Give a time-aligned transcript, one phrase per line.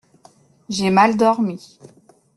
[0.69, 1.77] J’ai mal dormi…